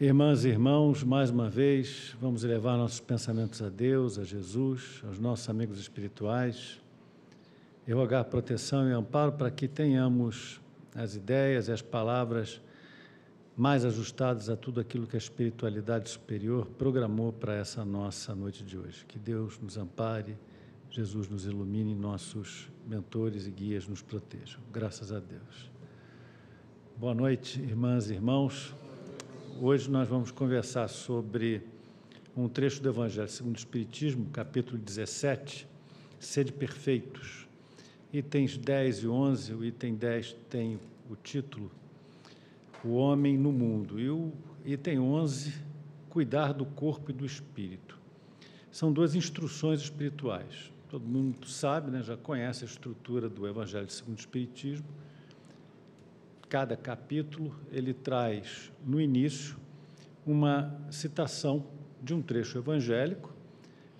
[0.00, 5.18] Irmãs e irmãos, mais uma vez, vamos elevar nossos pensamentos a Deus, a Jesus, aos
[5.18, 6.80] nossos amigos espirituais
[7.84, 10.60] e rogar proteção e amparo para que tenhamos
[10.94, 12.60] as ideias e as palavras
[13.56, 18.78] mais ajustadas a tudo aquilo que a espiritualidade superior programou para essa nossa noite de
[18.78, 19.04] hoje.
[19.04, 20.38] Que Deus nos ampare,
[20.92, 24.60] Jesus nos ilumine, nossos mentores e guias nos protejam.
[24.72, 25.72] Graças a Deus.
[26.96, 28.76] Boa noite, irmãs e irmãos.
[29.60, 31.60] Hoje nós vamos conversar sobre
[32.36, 35.66] um trecho do Evangelho segundo o Espiritismo, capítulo 17,
[36.20, 37.48] Sede Perfeitos.
[38.12, 40.78] Itens 10 e 11, o item 10 tem
[41.10, 41.72] o título
[42.84, 44.32] O Homem no Mundo e o
[44.64, 45.52] item 11,
[46.08, 47.98] Cuidar do Corpo e do Espírito.
[48.70, 50.72] São duas instruções espirituais.
[50.88, 54.86] Todo mundo sabe, né, já conhece a estrutura do Evangelho segundo o Espiritismo.
[56.48, 59.58] Cada capítulo ele traz no início
[60.26, 61.66] uma citação
[62.02, 63.34] de um trecho evangélico.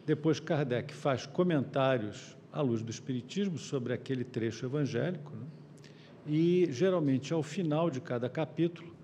[0.07, 5.31] Depois Kardec faz comentários à luz do Espiritismo sobre aquele trecho evangélico.
[5.37, 5.47] Né?
[6.27, 8.95] E, geralmente, ao final de cada capítulo,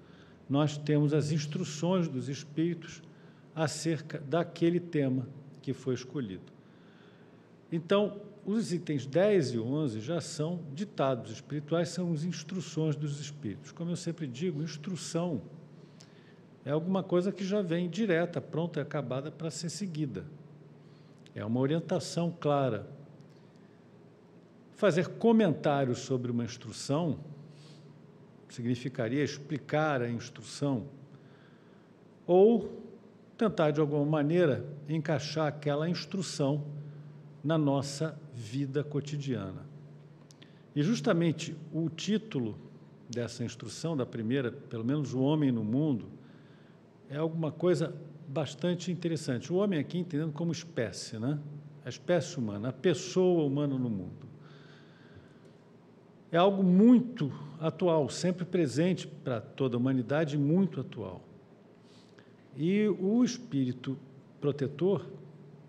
[0.48, 3.02] nós temos as instruções dos Espíritos
[3.54, 5.28] acerca daquele tema
[5.60, 6.52] que foi escolhido.
[7.70, 13.72] Então, os itens 10 e 11 já são ditados espirituais, são as instruções dos Espíritos.
[13.72, 15.42] Como eu sempre digo, instrução
[16.64, 20.24] é alguma coisa que já vem direta, pronta e acabada para ser seguida.
[21.34, 22.86] É uma orientação clara
[24.76, 27.18] Fazer comentários sobre uma instrução
[28.48, 30.86] significaria explicar a instrução
[32.26, 32.82] ou
[33.36, 36.64] tentar, de alguma maneira, encaixar aquela instrução
[37.42, 39.66] na nossa vida cotidiana.
[40.74, 42.56] E justamente o título
[43.08, 46.06] dessa instrução, da primeira, pelo menos o homem no mundo,
[47.08, 47.94] é alguma coisa
[48.26, 49.52] bastante interessante.
[49.52, 51.38] O homem aqui entendendo como espécie, né?
[51.84, 54.24] A espécie humana, a pessoa humana no mundo
[56.34, 61.22] é algo muito atual, sempre presente para toda a humanidade, muito atual.
[62.56, 63.96] E o espírito
[64.40, 65.06] protetor,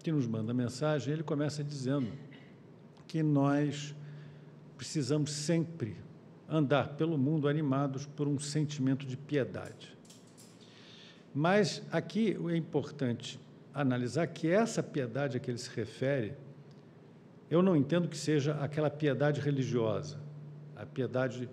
[0.01, 2.07] que nos manda a mensagem, ele começa dizendo
[3.16, 3.96] que nós
[4.76, 5.96] precisamos sempre
[6.50, 9.98] andar pelo mundo animados por um sentimento de piedade.
[11.34, 13.40] Mas aqui é importante
[13.74, 16.34] analisar que essa piedade a que ele se refere,
[17.50, 20.20] eu não entendo que seja aquela piedade religiosa
[20.76, 21.50] a piedade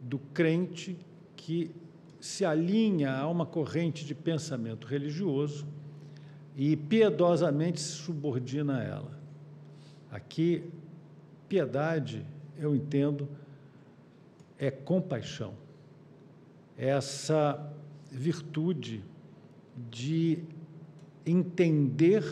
[0.00, 0.98] do crente
[1.36, 1.70] que
[2.18, 5.68] se alinha a uma corrente de pensamento religioso
[6.56, 9.20] e piedosamente se subordina a ela.
[10.10, 10.64] Aqui,
[11.50, 12.24] piedade,
[12.56, 13.28] eu entendo,
[14.56, 15.52] é compaixão.
[16.78, 17.74] É essa
[18.08, 19.02] virtude
[19.90, 20.38] de
[21.26, 22.22] entender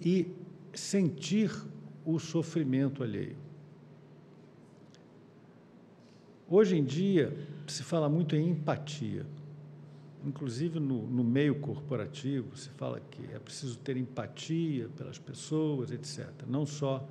[0.00, 0.26] e
[0.72, 1.52] sentir
[2.02, 3.36] o sofrimento alheio.
[6.48, 9.26] Hoje em dia, se fala muito em empatia.
[10.24, 16.28] Inclusive no, no, meio corporativo, se fala que é preciso ter empatia pelas pessoas, etc.
[16.46, 17.06] Não só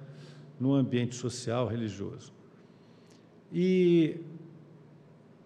[0.59, 2.33] no ambiente social, religioso.
[3.51, 4.17] E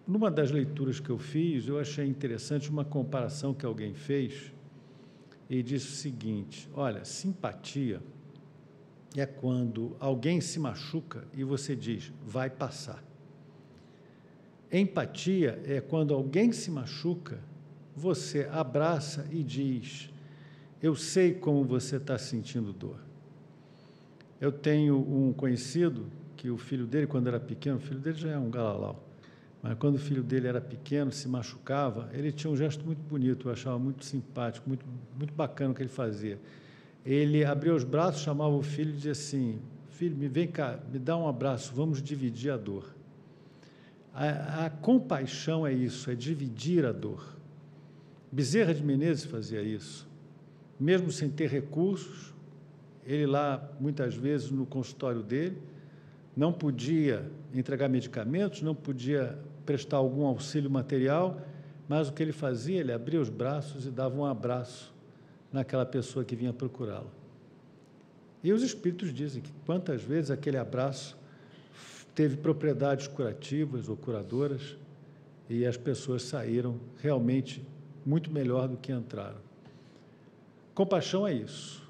[0.06, 4.52] numa das leituras que eu fiz, eu achei interessante uma comparação que alguém fez
[5.48, 8.02] e disse o seguinte: olha, simpatia
[9.16, 13.02] é quando alguém se machuca e você diz, vai passar.
[14.72, 17.38] Empatia é quando alguém se machuca,
[17.94, 20.10] você abraça e diz:
[20.82, 23.03] Eu sei como você está sentindo dor.
[24.44, 26.04] Eu tenho um conhecido
[26.36, 29.02] que o filho dele, quando era pequeno, o filho dele já é um galalau,
[29.62, 33.48] mas quando o filho dele era pequeno, se machucava, ele tinha um gesto muito bonito,
[33.48, 34.84] eu achava muito simpático, muito,
[35.16, 36.38] muito bacana o que ele fazia.
[37.06, 40.98] Ele abria os braços, chamava o filho e dizia assim: Filho, me vem cá, me
[40.98, 42.94] dá um abraço, vamos dividir a dor.
[44.12, 47.34] A, a, compaixão é isso, é dividir a dor.
[48.30, 50.06] Bezerra de Menezes fazia isso.
[50.78, 52.33] Mesmo sem ter recursos,
[53.06, 55.60] ele lá, muitas vezes, no consultório dele,
[56.36, 61.40] não podia entregar medicamentos, não podia prestar algum auxílio material,
[61.88, 64.92] mas o que ele fazia, ele abria os braços e dava um abraço
[65.52, 67.10] naquela pessoa que vinha procurá-lo.
[68.42, 71.16] E os espíritos dizem que quantas vezes aquele abraço
[72.14, 74.76] teve propriedades curativas ou curadoras
[75.48, 77.66] e as pessoas saíram realmente
[78.04, 79.38] muito melhor do que entraram.
[80.74, 81.83] Compaixão é isso,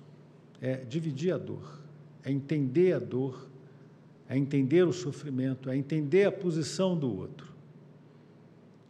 [0.60, 1.80] é dividir a dor,
[2.22, 3.48] é entender a dor,
[4.28, 7.52] é entender o sofrimento, é entender a posição do outro.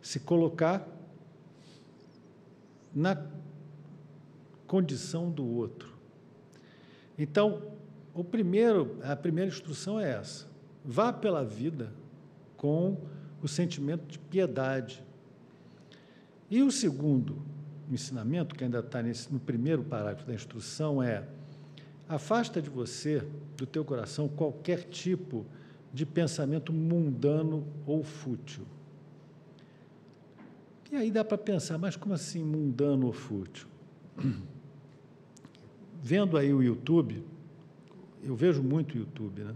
[0.01, 0.87] Se colocar
[2.95, 3.27] na
[4.67, 5.93] condição do outro.
[7.19, 7.63] Então,
[8.13, 10.47] o primeiro, a primeira instrução é essa:
[10.85, 11.93] vá pela vida
[12.57, 12.97] com
[13.43, 15.03] o sentimento de piedade.
[16.49, 17.43] E o segundo
[17.91, 21.27] ensinamento, que ainda está no primeiro parágrafo da instrução, é
[22.09, 25.47] afasta de você, do teu coração, qualquer tipo
[25.93, 28.65] de pensamento mundano ou fútil.
[30.91, 33.67] E aí dá para pensar, mas como assim mundano ou fútil?
[36.03, 37.25] Vendo aí o YouTube,
[38.23, 39.55] eu vejo muito YouTube, né?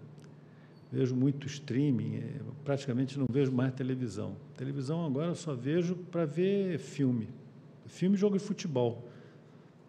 [0.91, 4.35] Vejo muito streaming, é, praticamente não vejo mais televisão.
[4.57, 7.29] Televisão agora eu só vejo para ver filme.
[7.87, 9.08] Filme jogo de futebol.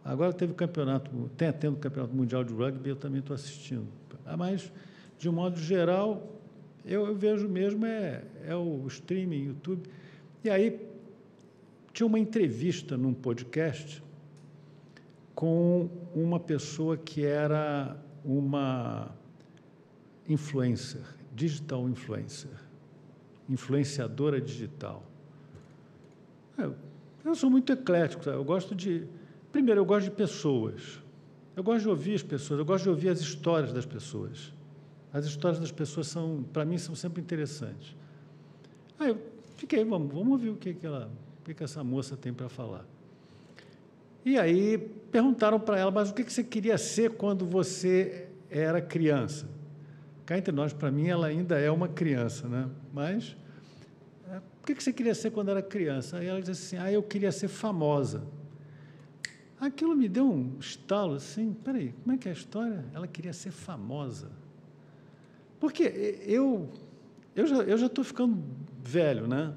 [0.04, 3.88] Agora teve campeonato, tem tendo campeonato mundial de rugby, eu também estou assistindo.
[4.26, 4.72] Ah, mas,
[5.18, 6.40] de um modo geral,
[6.86, 9.90] eu, eu vejo mesmo é, é o streaming, YouTube.
[10.44, 10.88] E aí
[11.94, 14.02] tinha uma entrevista num podcast
[15.36, 19.12] com uma pessoa que era uma
[20.28, 21.04] influencer,
[21.34, 22.52] digital influencer,
[23.50, 25.04] influenciadora digital.
[26.58, 26.76] Eu,
[27.24, 28.38] eu sou muito eclético, sabe?
[28.38, 29.08] eu gosto de.
[29.52, 31.00] Primeiro, eu gosto de pessoas.
[31.56, 34.54] Eu gosto de ouvir as pessoas, eu gosto de ouvir as histórias das pessoas.
[35.12, 37.96] As histórias das pessoas são, para mim, são sempre interessantes.
[38.98, 39.18] Aí eu
[39.58, 41.12] fiquei, vamos, vamos ouvir o que, que, ela,
[41.42, 42.86] o que, que essa moça tem para falar.
[44.24, 44.78] E aí
[45.12, 49.50] perguntaram para ela, mas o que, que você queria ser quando você era criança?
[50.26, 52.70] Cá entre nós, para mim, ela ainda é uma criança, né?
[52.94, 53.36] Mas
[54.30, 56.18] é, o que, que você queria ser quando era criança?
[56.18, 58.24] Aí ela disse assim, ah, eu queria ser famosa.
[59.60, 62.86] Aquilo me deu um estalo assim, peraí, como é que é a história?
[62.94, 64.32] Ela queria ser famosa.
[65.60, 65.84] Porque
[66.26, 66.70] eu
[67.36, 68.42] eu já eu já estou ficando
[68.82, 69.54] velho, né?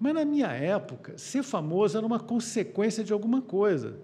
[0.00, 3.98] Mas na minha época, ser famoso era uma consequência de alguma coisa.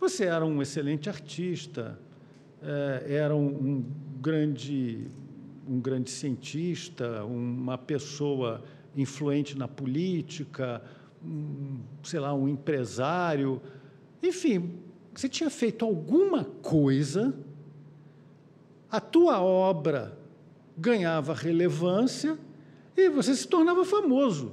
[0.00, 1.98] Você era um excelente artista,
[2.62, 3.84] é, era um, um
[4.20, 5.08] grande
[5.66, 8.62] um grande cientista, uma pessoa
[8.96, 10.82] influente na política,
[11.24, 13.62] um, sei lá, um empresário,
[14.28, 14.78] enfim,
[15.14, 17.34] você tinha feito alguma coisa,
[18.90, 20.16] a tua obra
[20.76, 22.38] ganhava relevância
[22.96, 24.52] e você se tornava famoso.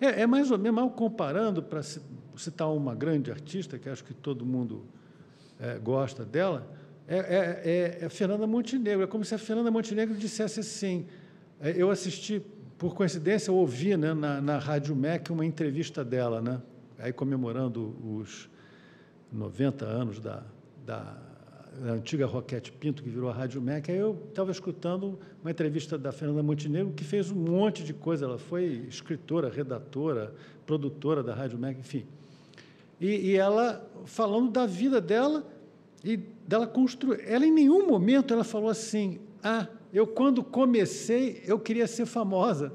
[0.00, 1.82] É, é mais ou menos, mal comparando, para
[2.36, 4.84] citar uma grande artista, que acho que todo mundo
[5.58, 6.66] é, gosta dela,
[7.06, 9.02] é, é, é, é Fernanda Montenegro.
[9.02, 11.06] É como se a Fernanda Montenegro dissesse assim:
[11.60, 12.42] é, eu assisti,
[12.78, 16.60] por coincidência, eu ouvi né, na, na Rádio MEC uma entrevista dela, né,
[17.00, 18.48] aí comemorando os
[19.32, 20.42] 90 anos da,
[20.84, 21.16] da
[21.88, 25.96] a antiga Roquete Pinto, que virou a Rádio MEC, aí eu estava escutando uma entrevista
[25.96, 28.24] da Fernanda Montenegro, que fez um monte de coisa.
[28.24, 30.34] Ela foi escritora, redatora,
[30.66, 32.06] produtora da Rádio MEC, enfim.
[33.00, 35.46] E, e ela falando da vida dela
[36.04, 37.20] e dela construir.
[37.24, 42.72] Ela, em nenhum momento, ela falou assim: Ah, eu, quando comecei, eu queria ser famosa.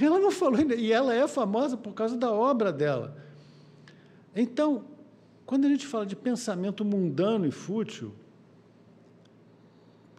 [0.00, 3.16] Ela não falou, e ela é famosa por causa da obra dela.
[4.34, 4.84] Então,
[5.46, 8.12] quando a gente fala de pensamento mundano e fútil,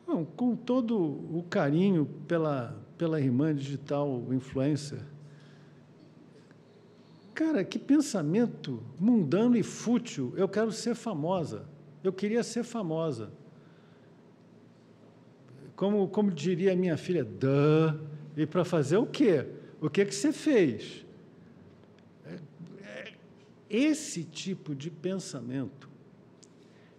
[0.06, 5.02] bom, com todo o carinho pela, pela irmã digital influencer,
[7.34, 10.34] cara, que pensamento mundano e fútil.
[10.38, 11.66] Eu quero ser famosa.
[12.02, 13.30] Eu queria ser famosa.
[15.76, 18.00] Como, como diria minha filha, Duh.
[18.38, 19.46] E para fazer o quê?
[19.86, 21.06] O que, que você fez?
[23.70, 25.88] Esse tipo de pensamento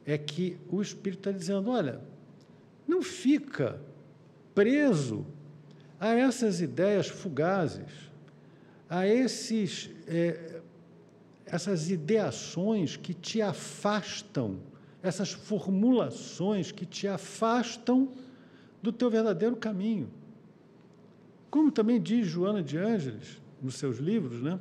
[0.05, 2.01] é que o Espírito está dizendo: olha,
[2.87, 3.81] não fica
[4.55, 5.27] preso
[5.99, 7.91] a essas ideias fugazes,
[8.89, 10.61] a esses, é,
[11.45, 14.61] essas ideações que te afastam,
[15.03, 18.13] essas formulações que te afastam
[18.81, 20.09] do teu verdadeiro caminho.
[21.51, 24.59] Como também diz Joana de Ângeles nos seus livros, né?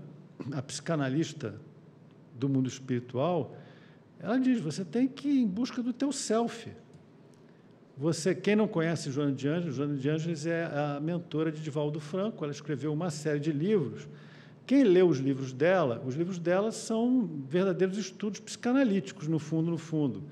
[0.51, 1.55] a psicanalista
[2.33, 3.55] do mundo espiritual,
[4.19, 6.69] ela diz: você tem que ir em busca do teu self.
[7.97, 11.99] Você, quem não conhece Joana de Ângeles, Joana de Ângeles é a mentora de Divaldo
[11.99, 14.05] Franco, ela escreveu uma série de livros.
[14.65, 19.77] Quem lê os livros dela, os livros dela são verdadeiros estudos psicanalíticos, no fundo, no
[19.77, 20.23] fundo.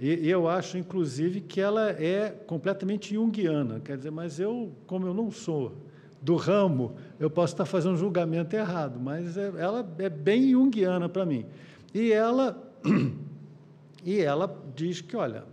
[0.00, 5.14] E, eu acho, inclusive, que ela é completamente junguiana, quer dizer, mas eu, como eu
[5.14, 5.84] não sou
[6.24, 11.06] do ramo, eu posso estar fazendo um julgamento errado, mas é, ela é bem junguiana
[11.06, 11.44] para mim.
[11.92, 12.58] E ela,
[14.02, 15.44] e ela diz que, olha,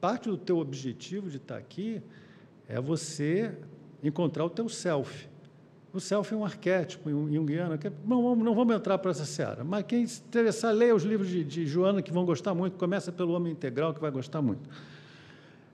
[0.00, 2.02] parte do teu objetivo de estar aqui
[2.68, 3.54] é você
[4.02, 5.28] encontrar o teu self.
[5.92, 7.78] O self é um arquétipo junguiano.
[7.78, 11.28] Que, não, não vamos entrar para essa seara, mas quem se interessar, leia os livros
[11.28, 12.76] de, de Joana, que vão gostar muito.
[12.76, 14.68] Começa pelo Homem Integral, que vai gostar muito.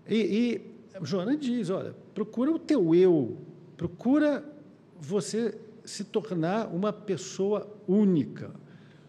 [0.07, 3.39] E, e Joana diz: olha, procura o teu eu,
[3.79, 4.45] procura
[5.01, 8.51] você se tornar uma pessoa única,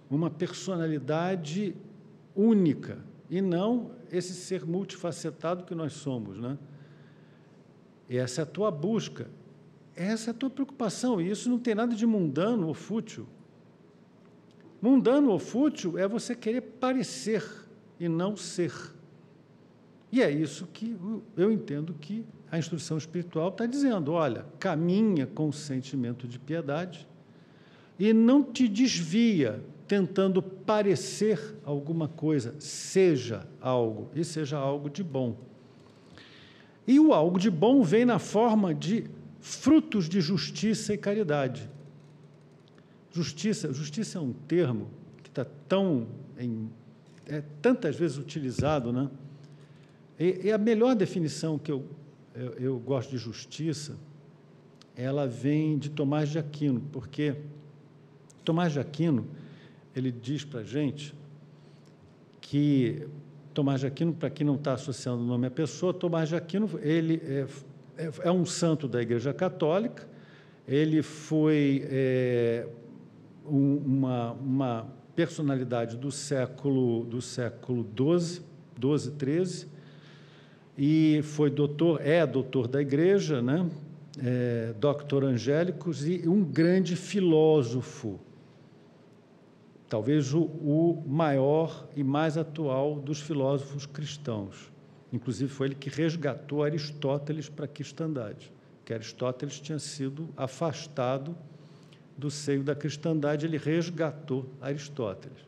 [0.09, 1.75] uma personalidade
[2.35, 6.37] única, e não esse ser multifacetado que nós somos.
[6.37, 6.57] Né?
[8.07, 9.27] Essa é a tua busca.
[9.95, 13.27] Essa é a tua preocupação, e isso não tem nada de mundano ou fútil.
[14.79, 17.43] Mundano ou fútil é você querer parecer
[17.99, 18.71] e não ser.
[20.11, 20.95] E é isso que
[21.35, 27.07] eu entendo que a instrução espiritual está dizendo: olha, caminha com o sentimento de piedade
[27.97, 35.35] e não te desvia tentando parecer alguma coisa, seja algo, e seja algo de bom.
[36.87, 39.05] E o algo de bom vem na forma de
[39.39, 41.69] frutos de justiça e caridade.
[43.11, 44.89] Justiça, justiça é um termo
[45.23, 46.69] que está tão em,
[47.25, 49.09] é tantas vezes utilizado, né?
[50.19, 51.85] E, e, a melhor definição que eu,
[52.39, 53.97] eu, eu gosto de justiça,
[54.95, 57.35] ela vem de Tomás de Aquino, porque
[58.45, 59.27] Tomás de Aquino
[59.93, 61.13] ele diz para a gente
[62.39, 63.07] que
[63.53, 66.79] Tomás de Aquino, para quem não está associando o nome à pessoa, Tomás de Aquino
[66.81, 67.45] ele é,
[67.97, 70.07] é, é um santo da Igreja Católica,
[70.65, 72.67] ele foi é,
[73.45, 77.85] um, uma, uma personalidade do século do século
[78.17, 78.41] XII,
[78.79, 79.78] XII, XIII,
[80.81, 83.69] e foi doutor, é doutor da Igreja, né?
[84.17, 88.17] É, doctor Angélicos e um grande filósofo,
[89.89, 94.71] talvez o, o maior e mais atual dos filósofos cristãos.
[95.11, 98.49] Inclusive, foi ele que resgatou Aristóteles para a cristandade,
[98.85, 101.35] que Aristóteles tinha sido afastado
[102.17, 105.39] do seio da cristandade, ele resgatou Aristóteles.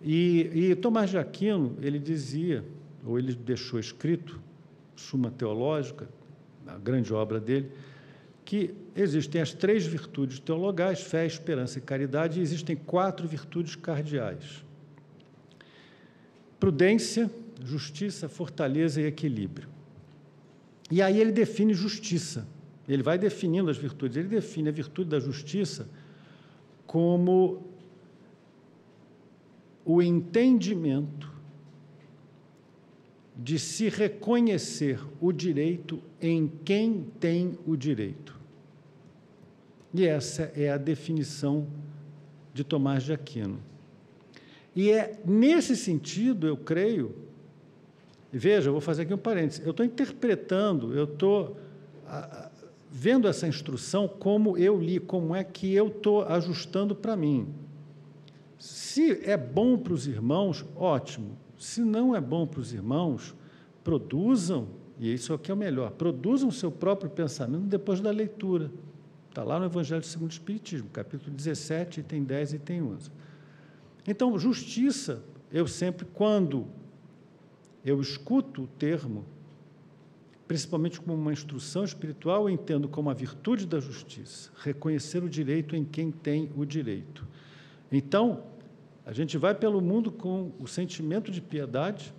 [0.00, 2.64] E, e Tomás de Aquino, ele dizia,
[3.04, 4.40] ou ele deixou escrito,
[4.94, 6.08] Suma Teológica,
[6.66, 7.70] a grande obra dele,
[8.44, 14.64] que existem as três virtudes teologais, fé, esperança e caridade, e existem quatro virtudes cardeais:
[16.60, 17.30] prudência,
[17.64, 19.68] justiça, fortaleza e equilíbrio.
[20.90, 22.46] E aí ele define justiça.
[22.86, 24.16] Ele vai definindo as virtudes.
[24.16, 25.88] Ele define a virtude da justiça
[26.86, 27.66] como
[29.84, 31.31] o entendimento
[33.42, 38.38] de se reconhecer o direito em quem tem o direito.
[39.92, 41.66] E essa é a definição
[42.54, 43.58] de Tomás de Aquino.
[44.76, 47.16] E é nesse sentido, eu creio,
[48.32, 51.56] veja, eu vou fazer aqui um parênteses, eu estou interpretando, eu estou
[52.88, 57.48] vendo essa instrução como eu li, como é que eu estou ajustando para mim.
[58.56, 61.41] Se é bom para os irmãos, ótimo.
[61.62, 63.36] Se não é bom para os irmãos,
[63.84, 64.66] produzam,
[64.98, 68.68] e isso aqui é o melhor, produzam o seu próprio pensamento depois da leitura.
[69.28, 73.12] Está lá no Evangelho segundo o Espiritismo, capítulo 17, tem 10 e tem 11.
[74.08, 76.66] Então, justiça, eu sempre, quando
[77.84, 79.24] eu escuto o termo,
[80.48, 85.76] principalmente como uma instrução espiritual, eu entendo como a virtude da justiça, reconhecer o direito
[85.76, 87.24] em quem tem o direito.
[87.92, 88.50] Então,
[89.04, 92.14] a gente vai pelo mundo com o sentimento de piedade,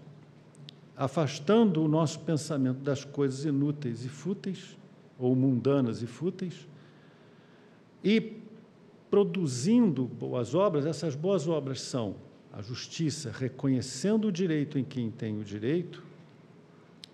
[0.95, 4.77] afastando o nosso pensamento das coisas inúteis e fúteis,
[5.17, 6.67] ou mundanas e fúteis,
[8.03, 8.37] e
[9.09, 10.85] produzindo boas obras.
[10.85, 12.15] Essas boas obras são
[12.51, 16.03] a justiça, reconhecendo o direito em quem tem o direito,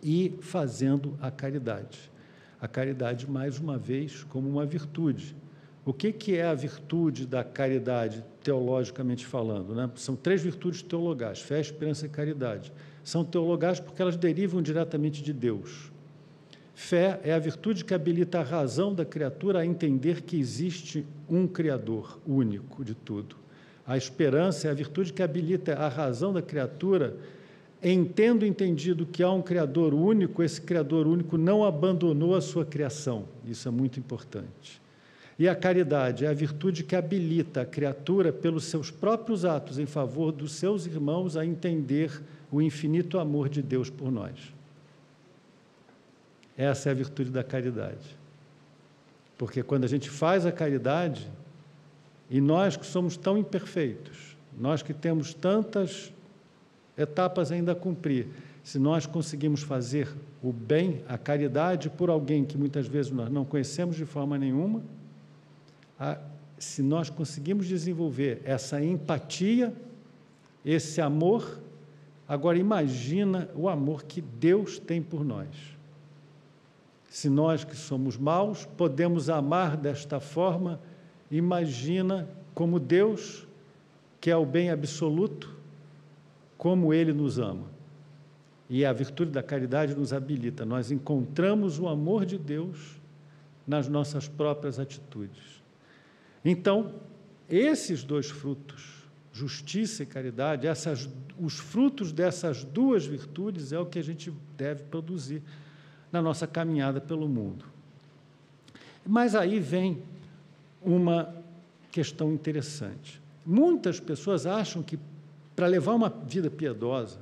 [0.01, 2.11] e fazendo a caridade.
[2.59, 5.35] A caridade, mais uma vez, como uma virtude
[5.85, 9.73] o que, que é a virtude da caridade, teologicamente falando?
[9.73, 9.89] Né?
[9.95, 12.71] São três virtudes teologais: fé, esperança e caridade.
[13.03, 15.91] São teologais porque elas derivam diretamente de Deus.
[16.75, 21.45] Fé é a virtude que habilita a razão da criatura a entender que existe um
[21.45, 23.35] Criador único de tudo.
[23.85, 27.17] A esperança é a virtude que habilita a razão da criatura,
[27.81, 32.65] em tendo entendido que há um Criador único, esse Criador único não abandonou a sua
[32.65, 33.25] criação.
[33.43, 34.79] Isso é muito importante.
[35.39, 39.85] E a caridade é a virtude que habilita a criatura, pelos seus próprios atos em
[39.85, 44.37] favor dos seus irmãos, a entender o infinito amor de Deus por nós.
[46.57, 48.17] Essa é a virtude da caridade.
[49.37, 51.25] Porque quando a gente faz a caridade,
[52.29, 56.11] e nós que somos tão imperfeitos, nós que temos tantas
[56.97, 58.27] etapas ainda a cumprir,
[58.61, 63.45] se nós conseguimos fazer o bem, a caridade por alguém que muitas vezes nós não
[63.45, 64.81] conhecemos de forma nenhuma,
[65.99, 66.17] a,
[66.57, 69.73] se nós conseguimos desenvolver essa empatia,
[70.63, 71.59] esse amor,
[72.27, 75.47] agora imagina o amor que Deus tem por nós.
[77.09, 80.79] Se nós que somos maus podemos amar desta forma,
[81.31, 83.47] imagina como Deus,
[84.21, 85.55] que é o bem absoluto,
[86.57, 87.67] como Ele nos ama.
[88.69, 90.63] E a virtude da caridade nos habilita.
[90.63, 93.01] Nós encontramos o amor de Deus
[93.65, 95.58] nas nossas próprias atitudes.
[96.43, 96.95] Então,
[97.49, 103.99] esses dois frutos, justiça e caridade, essas, os frutos dessas duas virtudes é o que
[103.99, 105.41] a gente deve produzir
[106.11, 107.65] na nossa caminhada pelo mundo.
[109.05, 110.01] Mas aí vem
[110.81, 111.33] uma
[111.91, 113.21] questão interessante.
[113.45, 114.99] Muitas pessoas acham que
[115.55, 117.19] para levar uma vida piedosa,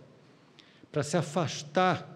[0.92, 2.08] para se afastar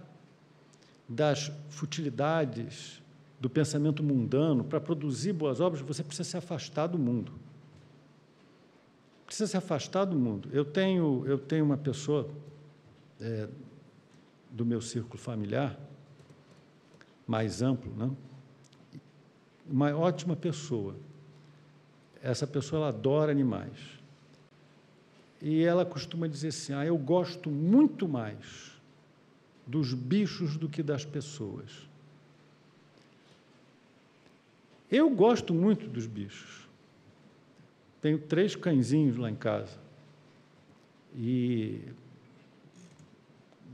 [1.07, 3.00] das futilidades
[3.41, 7.33] do pensamento mundano, para produzir boas obras, você precisa se afastar do mundo.
[9.25, 10.47] Precisa se afastar do mundo.
[10.53, 12.29] Eu tenho, eu tenho uma pessoa
[13.19, 13.49] é,
[14.51, 15.75] do meu círculo familiar,
[17.25, 18.11] mais amplo, né?
[19.67, 20.95] uma ótima pessoa.
[22.21, 23.79] Essa pessoa ela adora animais
[25.41, 28.79] e ela costuma dizer assim: ah, eu gosto muito mais
[29.65, 31.89] dos bichos do que das pessoas.
[34.91, 36.67] Eu gosto muito dos bichos.
[38.01, 39.77] Tenho três cãezinhos lá em casa.
[41.15, 41.81] E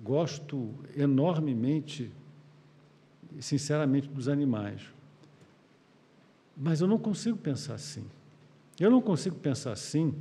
[0.04, 2.12] gosto enormemente,
[3.40, 4.82] sinceramente, dos animais.
[6.56, 8.06] Mas eu não consigo pensar assim.
[8.80, 10.14] Eu não consigo pensar assim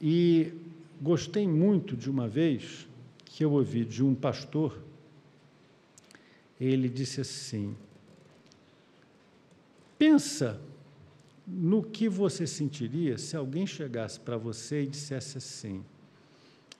[0.00, 0.52] e
[1.00, 2.88] gostei muito de uma vez
[3.24, 4.78] que eu ouvi de um pastor,
[6.58, 7.76] ele disse assim:
[10.00, 10.58] pensa
[11.46, 15.84] no que você sentiria se alguém chegasse para você e dissesse assim: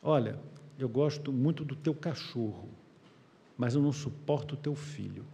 [0.02, 0.38] Olha,
[0.78, 2.70] eu gosto muito do teu cachorro,
[3.58, 5.26] mas eu não suporto o teu filho.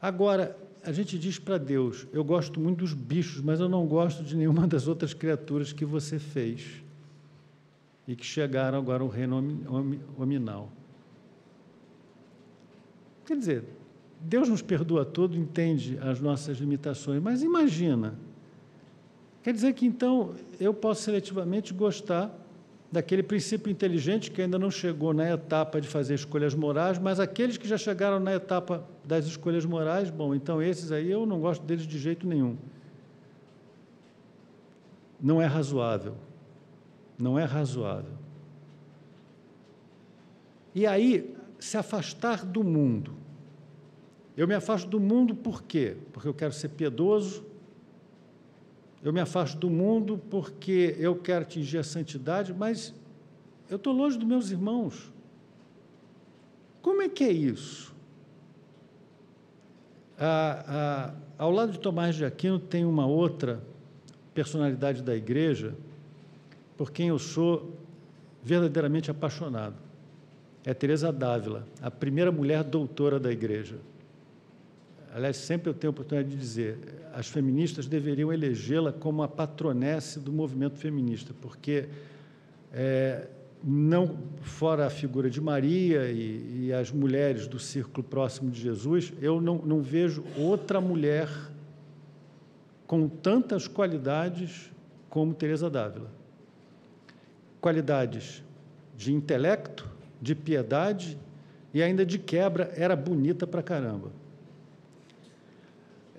[0.00, 4.22] Agora, a gente diz para Deus: Eu gosto muito dos bichos, mas eu não gosto
[4.22, 6.80] de nenhuma das outras criaturas que você fez
[8.06, 9.36] e que chegaram agora ao reino
[10.16, 10.70] hominal.
[13.26, 13.79] Quer dizer,
[14.20, 18.14] Deus nos perdoa todo, entende as nossas limitações, mas imagina.
[19.42, 22.30] Quer dizer que então eu posso seletivamente gostar
[22.92, 27.56] daquele princípio inteligente que ainda não chegou na etapa de fazer escolhas morais, mas aqueles
[27.56, 31.62] que já chegaram na etapa das escolhas morais, bom, então esses aí eu não gosto
[31.62, 32.56] deles de jeito nenhum.
[35.20, 36.14] Não é razoável.
[37.18, 38.14] Não é razoável.
[40.74, 43.19] E aí, se afastar do mundo.
[44.36, 45.96] Eu me afasto do mundo por quê?
[46.12, 47.44] Porque eu quero ser piedoso,
[49.02, 52.94] eu me afasto do mundo porque eu quero atingir a santidade, mas
[53.68, 55.10] eu estou longe dos meus irmãos.
[56.82, 57.94] Como é que é isso?
[60.18, 63.62] Ah, ah, ao lado de Tomás de Aquino tem uma outra
[64.34, 65.74] personalidade da igreja
[66.76, 67.74] por quem eu sou
[68.42, 69.76] verdadeiramente apaixonado.
[70.64, 73.78] É Teresa Dávila, a primeira mulher doutora da igreja
[75.12, 76.78] aliás, sempre eu tenho a oportunidade de dizer,
[77.12, 81.88] as feministas deveriam elegê-la como a patronesse do movimento feminista, porque
[82.72, 83.26] é,
[83.62, 89.12] não fora a figura de Maria e, e, as mulheres do círculo próximo de Jesus,
[89.20, 91.28] eu não, não vejo outra mulher
[92.86, 94.70] com tantas qualidades
[95.08, 96.10] como Teresa d'Ávila.
[97.60, 98.42] Qualidades
[98.96, 99.88] de intelecto,
[100.20, 101.18] de piedade
[101.72, 104.19] e ainda de quebra, era bonita pra caramba.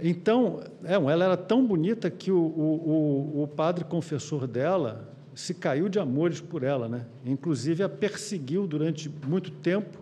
[0.02, 5.88] Então, é, ela era tão bonita que o, o, o, padre confessor dela se caiu
[5.88, 7.06] de amores por ela, né?
[7.26, 10.00] Inclusive a perseguiu durante muito tempo,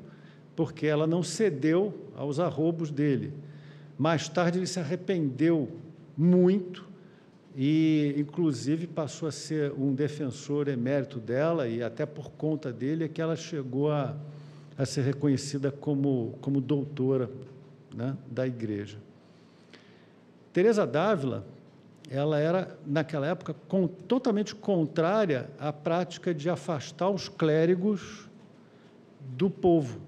[0.56, 3.34] porque ela não cedeu aos arrobos dele.
[3.98, 5.70] Mais tarde ele se arrependeu
[6.18, 6.88] muito
[7.56, 13.08] e, inclusive, passou a ser um defensor emérito dela e até por conta dele é
[13.10, 14.16] que ela chegou a,
[14.78, 17.30] a ser reconhecida como, como doutora
[17.94, 18.98] né, da igreja.
[20.52, 21.46] Teresa Dávila,
[22.10, 28.28] ela era naquela época com, totalmente contrária à prática de afastar os clérigos
[29.38, 30.02] do povo.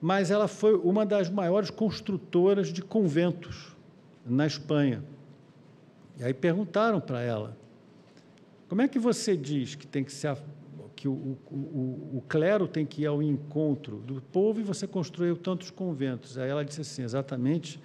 [0.00, 3.76] Mas ela foi uma das maiores construtoras de conventos
[4.24, 5.02] na Espanha.
[6.18, 7.56] E aí perguntaram para ela:
[8.68, 10.36] como é que você diz que tem que ser
[10.94, 15.36] que o, o, o, clero tem que ir ao encontro do povo e você construiu
[15.36, 16.38] tantos conventos?
[16.38, 17.78] Aí ela disse assim: exatamente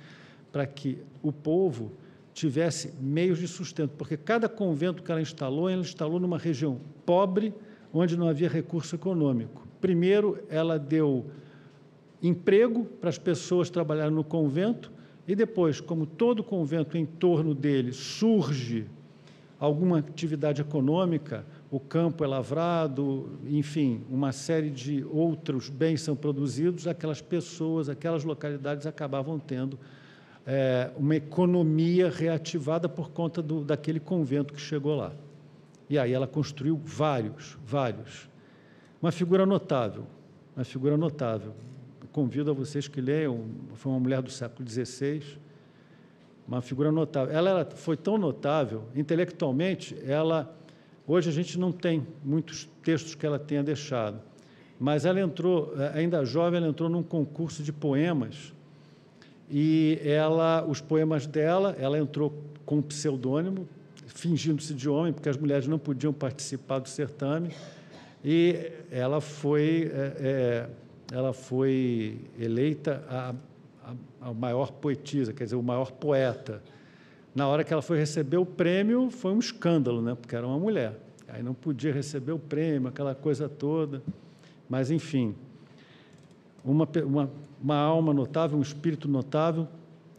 [0.51, 1.91] para que o povo
[2.33, 7.53] tivesse meios de sustento, porque cada convento que ela instalou, ela instalou numa região pobre,
[7.93, 9.67] onde não havia recurso econômico.
[9.81, 11.25] Primeiro, ela deu
[12.21, 14.91] emprego para as pessoas trabalharem no convento,
[15.27, 18.87] e depois, como todo convento em torno dele surge
[19.59, 26.87] alguma atividade econômica, o campo é lavrado, enfim, uma série de outros bens são produzidos,
[26.87, 29.77] aquelas pessoas, aquelas localidades acabavam tendo
[30.45, 35.13] é, uma economia reativada por conta do, daquele convento que chegou lá.
[35.89, 38.29] E aí ela construiu vários, vários.
[39.01, 40.05] Uma figura notável,
[40.55, 41.53] uma figura notável.
[42.11, 45.23] Convido a vocês que leiam, foi uma mulher do século XVI,
[46.47, 47.33] uma figura notável.
[47.33, 50.53] Ela era, foi tão notável, intelectualmente, ela.
[51.07, 54.21] Hoje a gente não tem muitos textos que ela tenha deixado,
[54.79, 58.53] mas ela entrou, ainda jovem, ela entrou num concurso de poemas
[59.51, 62.33] e ela, os poemas dela, ela entrou
[62.65, 63.67] com um pseudônimo,
[64.07, 67.51] fingindo-se de homem, porque as mulheres não podiam participar do certame,
[68.23, 70.69] e ela foi, é, é,
[71.13, 73.35] ela foi eleita a,
[73.83, 76.63] a, a maior poetisa, quer dizer, o maior poeta.
[77.35, 80.15] Na hora que ela foi receber o prêmio, foi um escândalo, né?
[80.15, 80.97] porque era uma mulher.
[81.27, 84.01] Aí não podia receber o prêmio, aquela coisa toda.
[84.69, 85.35] Mas, enfim,
[86.63, 89.67] uma, uma, uma alma notável, um espírito notável,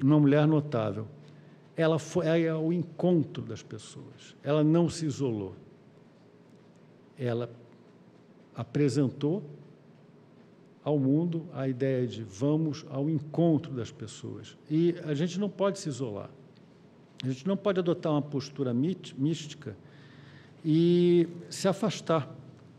[0.03, 1.07] uma mulher notável.
[1.77, 4.37] Ela foi é ao encontro das pessoas.
[4.43, 5.55] Ela não se isolou.
[7.19, 7.51] Ela
[8.55, 9.43] apresentou
[10.85, 14.57] ao mundo a ideia de vamos ao encontro das pessoas.
[14.71, 16.31] E a gente não pode se isolar.
[17.23, 19.77] A gente não pode adotar uma postura mística
[20.65, 22.29] e se afastar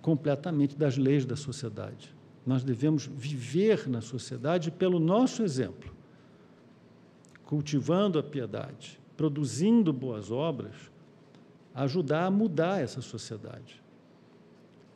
[0.02, 2.13] completamente das leis da sociedade.
[2.46, 5.92] Nós devemos viver na sociedade pelo nosso exemplo,
[7.46, 10.76] cultivando a piedade, produzindo boas obras,
[11.74, 13.82] ajudar a mudar essa sociedade.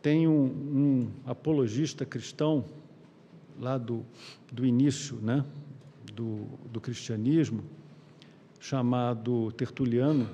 [0.02, 2.66] Tem um, um apologista cristão
[3.60, 4.06] lá do,
[4.52, 5.44] do início né,
[6.14, 7.64] do, do cristianismo,
[8.60, 10.30] chamado Tertuliano,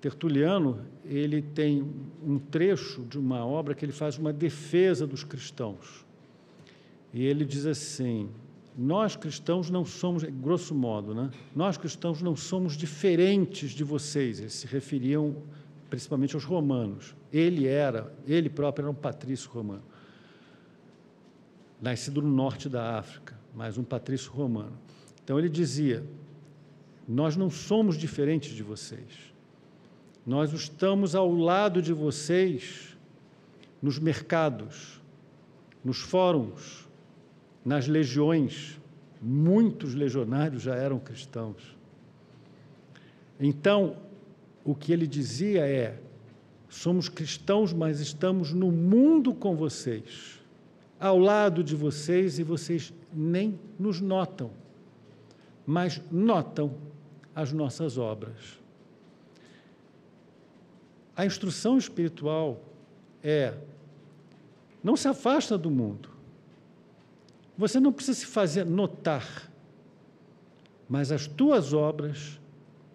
[0.00, 1.84] Tertuliano, ele tem
[2.22, 6.04] um trecho de uma obra que ele faz uma defesa dos cristãos.
[7.12, 8.28] E ele diz assim:
[8.76, 11.30] Nós cristãos não somos, grosso modo, né?
[11.54, 14.38] Nós cristãos não somos diferentes de vocês.
[14.38, 15.36] Eles se referiam
[15.88, 17.14] principalmente aos romanos.
[17.32, 19.82] Ele era, ele próprio era um patrício romano.
[21.80, 24.76] Nascido no norte da África, mas um patrício romano.
[25.24, 26.04] Então ele dizia:
[27.08, 29.34] Nós não somos diferentes de vocês.
[30.26, 32.96] Nós estamos ao lado de vocês
[33.80, 35.00] nos mercados,
[35.84, 36.88] nos fóruns,
[37.64, 38.80] nas legiões.
[39.22, 41.76] Muitos legionários já eram cristãos.
[43.38, 43.98] Então,
[44.64, 46.00] o que ele dizia é:
[46.68, 50.40] somos cristãos, mas estamos no mundo com vocês,
[50.98, 54.50] ao lado de vocês, e vocês nem nos notam,
[55.64, 56.74] mas notam
[57.32, 58.65] as nossas obras.
[61.16, 62.60] A instrução espiritual
[63.22, 63.54] é:
[64.84, 66.10] não se afasta do mundo.
[67.56, 69.50] Você não precisa se fazer notar,
[70.86, 72.38] mas as tuas obras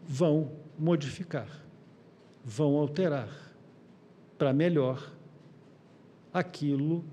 [0.07, 1.49] vão modificar,
[2.45, 3.29] vão alterar
[4.37, 5.11] para melhor
[6.31, 7.03] aquilo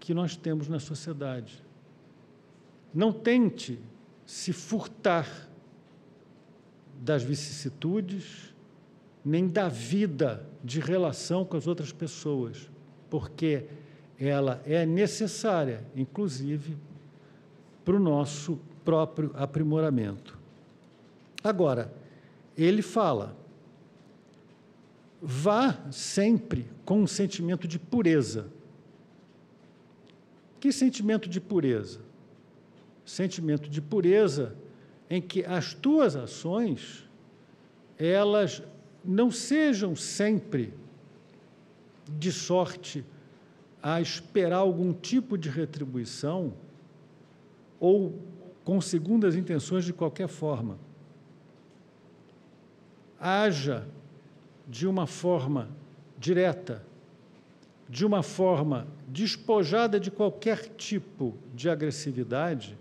[0.00, 1.62] que nós temos na sociedade.
[2.94, 3.78] Não tente
[4.24, 5.28] se furtar
[7.00, 8.54] das vicissitudes,
[9.28, 12.70] nem da vida de relação com as outras pessoas,
[13.10, 13.64] porque
[14.18, 16.76] ela é necessária, inclusive,
[17.84, 20.38] para o nosso próprio aprimoramento.
[21.44, 21.92] Agora,
[22.56, 23.36] ele fala:
[25.20, 28.46] vá sempre com um sentimento de pureza.
[30.58, 32.00] Que sentimento de pureza?
[33.04, 34.56] Sentimento de pureza
[35.08, 37.06] em que as tuas ações
[37.98, 38.62] elas
[39.08, 40.74] não sejam sempre
[42.18, 43.02] de sorte
[43.82, 46.52] a esperar algum tipo de retribuição
[47.80, 48.14] ou
[48.66, 50.76] com segundas intenções de qualquer forma.
[53.18, 53.88] Haja
[54.68, 55.70] de uma forma
[56.18, 56.84] direta,
[57.88, 62.76] de uma forma despojada de qualquer tipo de agressividade,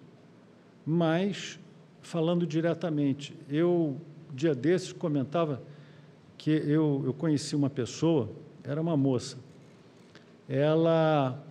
[0.85, 1.57] mas
[2.01, 3.33] falando diretamente.
[3.47, 3.95] Eu,
[4.33, 5.61] dia desses, comentava
[6.37, 8.29] que eu, eu conheci uma pessoa,
[8.63, 9.37] era uma moça,
[10.47, 11.43] ela,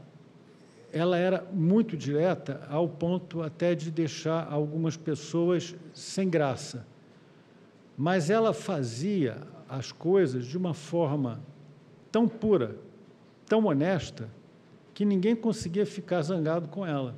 [0.92, 6.86] ela era muito direta, ao ponto até de deixar algumas pessoas sem graça.
[7.96, 11.40] Mas ela fazia as coisas de uma forma
[12.12, 12.76] tão pura,
[13.46, 14.28] tão honesta,
[14.94, 17.14] que ninguém conseguia ficar zangado com ela.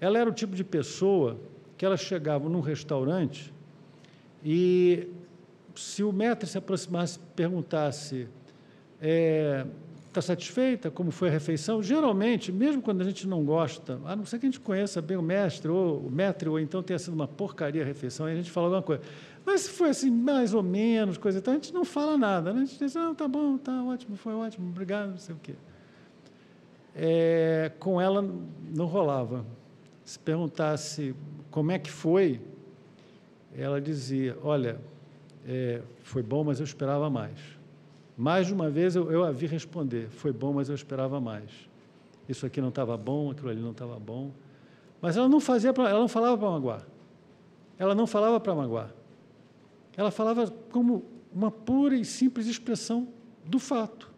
[0.00, 1.38] Ela era o tipo de pessoa
[1.76, 3.52] que ela chegava num restaurante
[4.44, 5.08] e
[5.74, 8.28] se o mestre se aproximasse e perguntasse está
[9.00, 9.66] é,
[10.12, 10.90] tá satisfeita?
[10.90, 11.82] Como foi a refeição?
[11.82, 15.16] Geralmente, mesmo quando a gente não gosta, a não ser que a gente conheça bem
[15.16, 18.50] o mestre, ou o mestre, ou então tenha sido uma porcaria a refeição, a gente
[18.50, 19.02] fala alguma coisa.
[19.44, 22.52] Mas se foi assim, mais ou menos, coisa e tal, a gente não fala nada,
[22.52, 22.62] né?
[22.62, 25.54] A gente diz, ah, tá bom, tá ótimo, foi ótimo, obrigado, não sei o quê.
[26.94, 28.24] É, com ela
[28.74, 29.44] não rolava.
[30.04, 31.14] Se perguntasse
[31.50, 32.40] como é que foi,
[33.56, 34.78] ela dizia, olha,
[35.46, 37.38] é, foi bom, mas eu esperava mais.
[38.16, 41.50] Mais de uma vez eu, eu a vi responder: foi bom, mas eu esperava mais.
[42.28, 44.30] Isso aqui não estava bom, aquilo ali não estava bom.
[45.00, 46.86] Mas ela não fazia, pra, ela não falava para magoar.
[47.78, 48.94] Ela não falava para magoar.
[49.96, 53.08] Ela falava como uma pura e simples expressão
[53.44, 54.10] do fato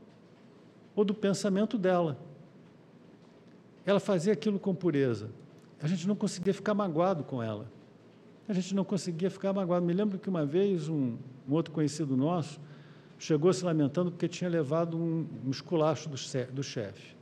[0.95, 2.19] ou do pensamento dela.
[3.87, 5.31] Ela fazia aquilo com pureza.
[5.81, 7.67] A gente não conseguia ficar magoado com ela.
[8.49, 9.85] A gente não conseguia ficar magoado.
[9.85, 11.17] Me lembro que uma vez um,
[11.49, 12.61] um outro conhecido nosso
[13.19, 16.17] chegou se lamentando porque tinha levado um, um esculacho do,
[16.53, 17.17] do chefe.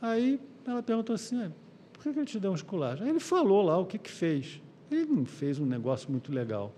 [0.00, 1.52] Aí ela perguntou assim:
[1.92, 3.02] por que ele te deu um esculacho?
[3.02, 4.60] Aí ele falou lá o que, que fez.
[4.90, 6.74] Ele não fez um negócio muito legal.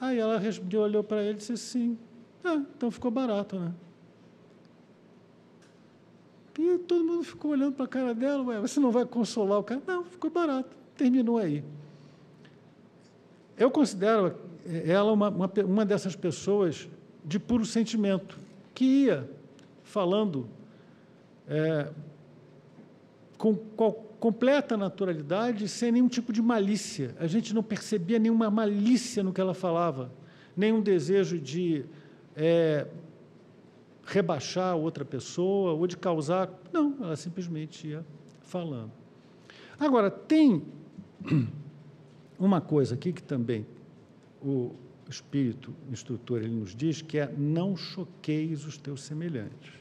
[0.00, 0.40] Aí ela
[0.80, 1.98] olhou para ele e disse assim:
[2.44, 3.72] ah, então ficou barato, né?
[6.58, 9.62] E todo mundo ficou olhando para a cara dela, Ué, você não vai consolar o
[9.62, 9.80] cara?
[9.86, 11.62] Não, ficou barato, terminou aí.
[13.58, 14.34] Eu considero
[14.86, 16.88] ela uma, uma, uma dessas pessoas
[17.24, 18.38] de puro sentimento,
[18.74, 19.28] que ia
[19.82, 20.48] falando
[21.48, 21.90] é,
[23.36, 27.14] com, com completa naturalidade, sem nenhum tipo de malícia.
[27.18, 30.10] A gente não percebia nenhuma malícia no que ela falava,
[30.56, 31.84] nenhum desejo de
[32.36, 32.86] é,
[34.04, 36.50] rebaixar outra pessoa ou de causar.
[36.72, 38.04] Não, ela simplesmente ia
[38.42, 38.90] falando.
[39.78, 40.64] Agora, tem
[42.38, 43.66] uma coisa aqui que também
[44.42, 44.72] o
[45.08, 49.72] espírito instrutor ele nos diz que é não choqueis os teus semelhantes.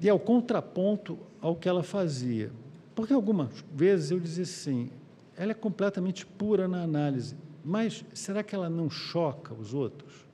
[0.00, 2.50] E é o contraponto ao que ela fazia.
[2.94, 4.90] Porque algumas vezes eu dizia assim,
[5.36, 10.26] ela é completamente pura na análise, mas será que ela não choca os outros?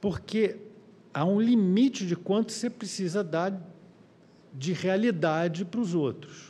[0.00, 0.56] Porque
[1.12, 3.60] há um limite de quanto você precisa dar
[4.52, 6.49] de realidade para os outros.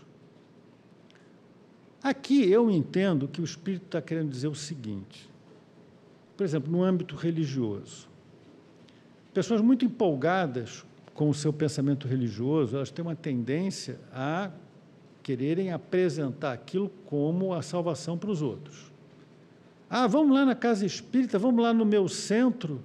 [2.03, 5.29] Aqui eu entendo que o Espírito está querendo dizer o seguinte:
[6.37, 8.09] por exemplo, no âmbito religioso,
[9.35, 14.51] pessoas muito empolgadas com o seu pensamento religioso, elas têm uma tendência a
[15.23, 18.91] quererem apresentar aquilo como a salvação para os outros.
[19.89, 22.81] Ah, vamos lá na casa espírita, vamos lá no meu centro,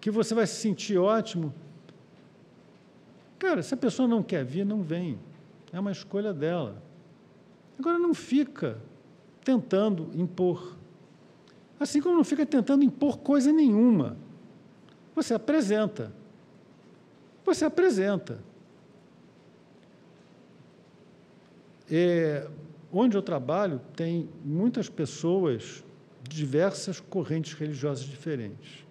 [0.00, 1.52] que você vai se sentir ótimo.
[3.38, 5.18] Cara, se a pessoa não quer vir, não vem.
[5.72, 6.80] É uma escolha dela.
[7.80, 8.76] Agora, não fica
[9.42, 10.76] tentando impor.
[11.78, 14.18] Assim como não fica tentando impor coisa nenhuma.
[15.14, 16.12] Você apresenta.
[17.42, 18.38] Você apresenta.
[21.90, 22.46] É,
[22.92, 25.82] onde eu trabalho, tem muitas pessoas
[26.22, 28.84] de diversas correntes religiosas diferentes.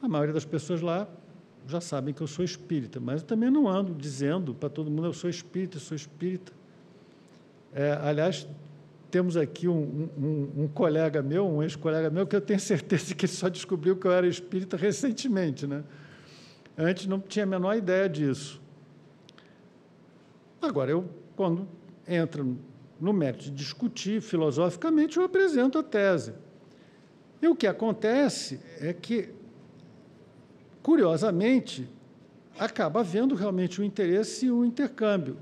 [0.00, 1.08] A maioria das pessoas lá
[1.66, 5.06] já sabem que eu sou espírita, mas eu também não ando dizendo para todo mundo
[5.06, 6.59] eu sou espírita, eu sou espírita.
[7.72, 8.46] É, aliás,
[9.10, 13.26] temos aqui um, um, um, colega meu, um ex-colega meu, que eu tenho certeza que
[13.26, 15.66] ele só descobriu que eu era espírita recentemente.
[15.66, 15.82] Né?
[16.76, 18.60] Antes não tinha a menor ideia disso.
[20.62, 21.66] Agora, eu, quando
[22.06, 22.58] entro
[23.00, 26.34] no mérito de discutir filosoficamente, eu apresento a tese.
[27.40, 29.30] E o que acontece é que,
[30.82, 31.88] curiosamente,
[32.58, 35.38] acaba havendo realmente um interesse e um intercâmbio.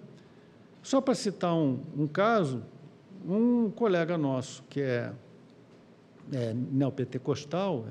[0.88, 2.62] Só para citar um, um caso,
[3.22, 5.12] um colega nosso, que é,
[6.33, 7.85] é neopentecostal,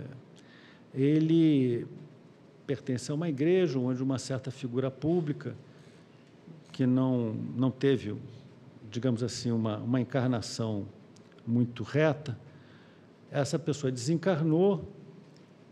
[0.95, 1.85] é, ele
[2.65, 5.55] pertence a uma igreja onde uma certa figura pública,
[6.71, 8.15] que não, não teve,
[8.89, 10.87] digamos assim, uma, uma encarnação
[11.45, 12.35] muito reta,
[13.29, 14.91] essa pessoa desencarnou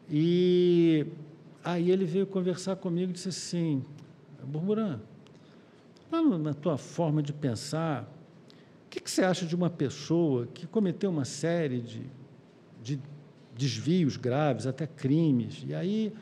[0.08, 1.08] e
[1.64, 3.84] aí ele veio conversar comigo e disse assim,
[6.24, 8.04] Na tua forma de pensar,
[8.86, 12.02] o que, que, você acha de uma pessoa que cometeu uma série de,
[12.82, 13.00] de
[13.56, 16.14] desvios graves, até crimes, e aí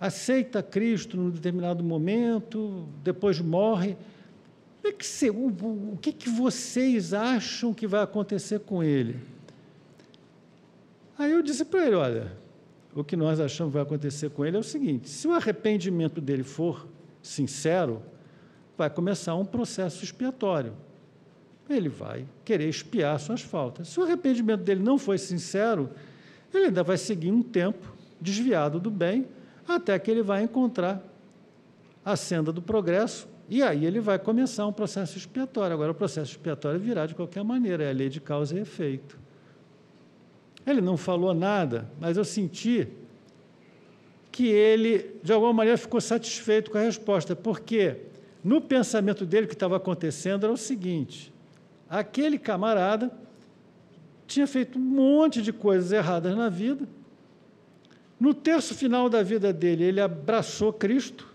[0.00, 3.96] aceita Cristo num determinado momento, depois morre.
[4.82, 9.20] O que, se, o, o que, que vocês acham que vai acontecer com ele?
[11.18, 12.32] Aí eu disse para ele: olha,
[12.94, 16.18] o que nós achamos que vai acontecer com ele é o seguinte: se o arrependimento
[16.18, 16.88] dele for
[17.22, 18.02] sincero,
[18.80, 20.72] vai começar um processo expiatório.
[21.68, 23.88] Ele vai querer expiar suas faltas.
[23.88, 25.90] Se o arrependimento dele não foi sincero,
[26.52, 29.26] ele ainda vai seguir um tempo desviado do bem,
[29.68, 31.02] até que ele vai encontrar
[32.02, 35.74] a senda do progresso, e aí ele vai começar um processo expiatório.
[35.74, 39.18] Agora, o processo expiatório virá de qualquer maneira, é a lei de causa e efeito.
[40.66, 42.88] Ele não falou nada, mas eu senti
[44.32, 48.08] que ele, de alguma maneira, ficou satisfeito com a resposta, porque
[48.42, 51.32] no pensamento dele o que estava acontecendo era o seguinte:
[51.88, 53.10] aquele camarada
[54.26, 56.88] tinha feito um monte de coisas erradas na vida.
[58.18, 61.26] No terço final da vida dele, ele abraçou Cristo,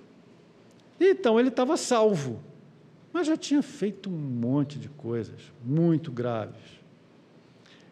[0.99, 2.39] então ele estava salvo,
[3.11, 6.61] mas já tinha feito um monte de coisas muito graves.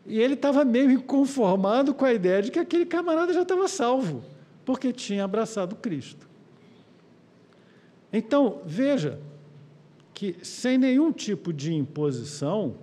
[0.06, 4.24] E ele estava meio inconformado com a ideia de que aquele camarada já estava salvo,
[4.66, 6.28] porque tinha abraçado Cristo.
[8.14, 9.20] Então, veja
[10.14, 12.76] que, sem nenhum tipo de imposição,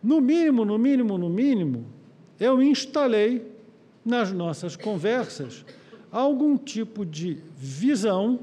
[0.00, 1.86] no mínimo, no mínimo, no mínimo,
[2.38, 3.52] eu instalei
[4.04, 5.64] nas nossas conversas
[6.10, 8.40] algum tipo de visão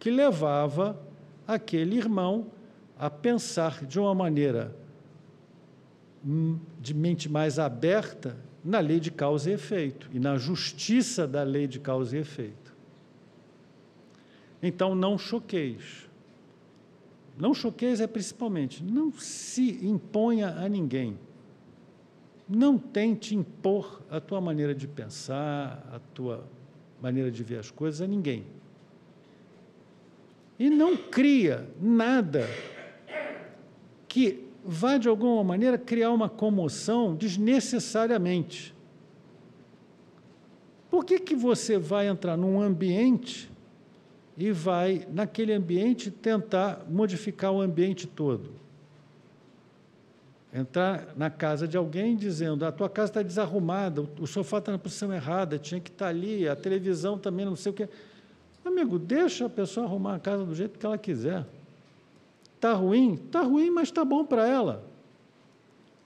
[0.00, 1.00] que levava
[1.46, 2.46] aquele irmão
[2.98, 4.74] a pensar de uma maneira
[6.80, 11.66] de mente mais aberta na lei de causa e efeito e na justiça da lei
[11.66, 12.63] de causa e efeito.
[14.66, 16.08] Então, não choqueis.
[17.36, 21.18] Não choqueis é principalmente, não se imponha a ninguém.
[22.48, 26.46] Não tente impor a tua maneira de pensar, a tua
[27.02, 28.46] maneira de ver as coisas a ninguém.
[30.58, 32.48] E não cria nada
[34.06, 38.74] que vai, de alguma maneira, criar uma comoção desnecessariamente.
[40.88, 43.50] Por que, que você vai entrar num ambiente
[44.36, 48.50] e vai, naquele ambiente, tentar modificar o ambiente todo?
[50.52, 54.78] Entrar na casa de alguém dizendo: a tua casa está desarrumada, o sofá está na
[54.78, 57.88] posição errada, tinha que estar tá ali, a televisão também, não sei o quê.
[58.64, 61.44] Amigo, deixa a pessoa arrumar a casa do jeito que ela quiser.
[62.54, 63.14] Está ruim?
[63.14, 64.84] Está ruim, mas está bom para ela.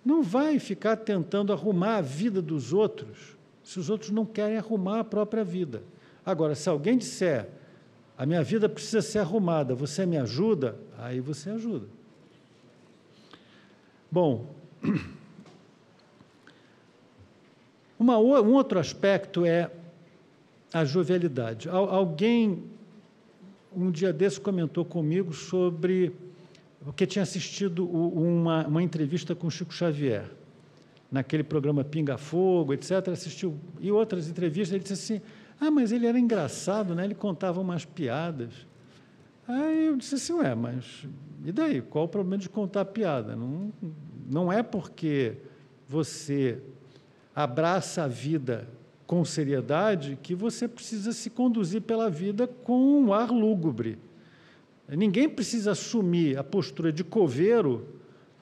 [0.04, 5.00] Não vai ficar tentando arrumar a vida dos outros se os outros não querem arrumar
[5.00, 5.82] a própria vida.
[6.24, 7.50] Agora, se alguém disser,
[8.18, 10.76] a minha vida precisa ser arrumada, você me ajuda?
[10.98, 11.86] Aí você ajuda.
[14.10, 14.52] Bom,
[17.98, 19.70] uma, um outro aspecto é
[20.74, 21.68] a jovialidade.
[21.68, 22.64] Alguém,
[23.72, 26.12] um dia desse, comentou comigo sobre
[26.84, 30.24] porque tinha assistido uma, uma entrevista com Chico Xavier,
[31.10, 33.08] naquele programa Pinga Fogo, etc.
[33.08, 35.22] Assistiu, e outras entrevistas, ele disse assim:
[35.60, 37.04] Ah, mas ele era engraçado, né?
[37.04, 38.66] ele contava umas piadas.
[39.46, 41.06] Aí eu disse assim: Ué, mas
[41.44, 41.80] e daí?
[41.80, 43.34] Qual o problema de contar piada?
[43.34, 43.72] Não,
[44.28, 45.36] não é porque
[45.88, 46.60] você
[47.34, 48.68] abraça a vida
[49.06, 53.98] com seriedade que você precisa se conduzir pela vida com um ar lúgubre.
[54.88, 57.86] Ninguém precisa assumir a postura de coveiro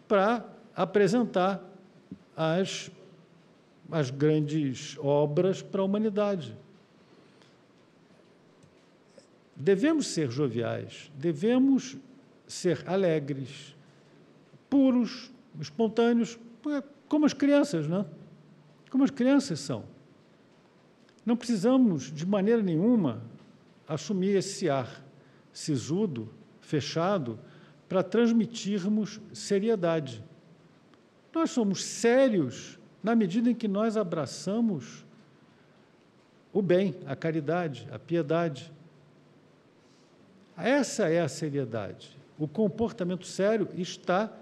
[0.09, 1.63] para apresentar
[2.37, 2.91] as,
[3.91, 6.57] as grandes obras para a humanidade.
[9.57, 11.97] Devemos ser joviais, devemos
[12.47, 13.75] ser alegres,
[14.69, 16.39] puros, espontâneos,
[17.09, 18.05] como as crianças, né?
[18.91, 19.85] Como as crianças são.
[21.25, 23.23] Não precisamos, de maneira nenhuma,
[23.89, 25.03] assumir esse ar
[25.53, 26.29] sisudo,
[26.61, 27.39] fechado,
[27.89, 30.23] para transmitirmos seriedade.
[31.35, 35.05] Nós somos sérios na medida em que nós abraçamos
[36.53, 38.73] o bem, a caridade, a piedade.
[40.57, 42.17] Essa é a seriedade.
[42.39, 44.33] O comportamento sério está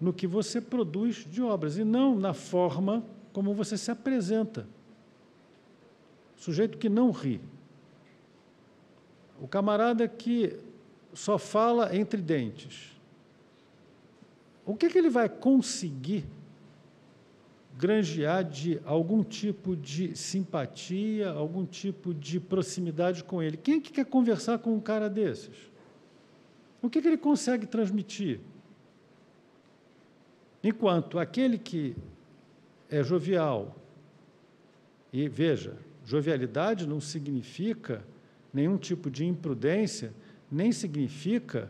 [0.00, 4.66] no que você produz de obras e não na forma como você se apresenta.
[6.36, 7.40] Sujeito que não ri,
[9.40, 10.58] o camarada que
[11.14, 12.92] só fala entre dentes,
[14.64, 16.26] o que, que ele vai conseguir
[17.76, 23.56] granjear de algum tipo de simpatia, algum tipo de proximidade com ele?
[23.56, 25.70] Quem é que quer conversar com um cara desses?
[26.80, 28.40] O que, que ele consegue transmitir?
[30.62, 31.96] Enquanto aquele que
[32.90, 33.76] é jovial,
[35.12, 38.04] e veja, Jovialidade não significa
[38.54, 40.14] nenhum tipo de imprudência,
[40.48, 41.68] nem significa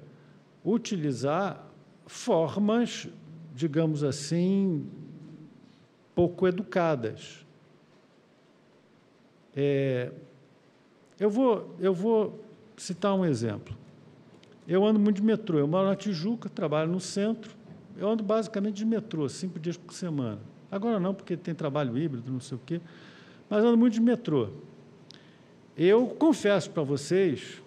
[0.62, 1.66] utilizar
[2.06, 3.08] formas,
[3.54, 4.86] digamos assim,
[6.16, 7.46] pouco educadas.
[9.54, 10.10] É,
[11.20, 12.42] eu, vou, eu vou
[12.74, 13.76] citar um exemplo.
[14.66, 15.58] Eu ando muito de metrô.
[15.58, 17.54] Eu moro na Tijuca, trabalho no centro.
[17.98, 20.40] Eu ando basicamente de metrô, cinco dias por semana.
[20.70, 22.80] Agora não, porque tem trabalho híbrido, não sei o quê.
[23.48, 24.48] Mas ando muito de metrô.
[25.76, 27.62] Eu confesso para vocês